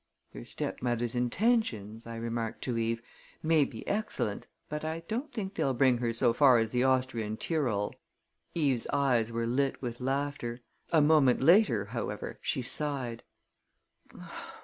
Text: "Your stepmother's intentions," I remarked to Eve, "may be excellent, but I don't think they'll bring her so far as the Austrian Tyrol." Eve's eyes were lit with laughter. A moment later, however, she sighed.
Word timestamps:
"Your 0.33 0.45
stepmother's 0.45 1.13
intentions," 1.13 2.07
I 2.07 2.15
remarked 2.15 2.63
to 2.63 2.75
Eve, 2.75 3.03
"may 3.43 3.63
be 3.65 3.87
excellent, 3.87 4.47
but 4.67 4.83
I 4.83 5.01
don't 5.01 5.31
think 5.31 5.53
they'll 5.53 5.75
bring 5.75 5.99
her 5.99 6.11
so 6.11 6.33
far 6.33 6.57
as 6.57 6.71
the 6.71 6.83
Austrian 6.83 7.37
Tyrol." 7.37 7.93
Eve's 8.55 8.87
eyes 8.91 9.31
were 9.31 9.45
lit 9.45 9.79
with 9.79 10.01
laughter. 10.01 10.61
A 10.91 11.01
moment 11.03 11.41
later, 11.43 11.85
however, 11.85 12.39
she 12.41 12.63
sighed. 12.63 13.21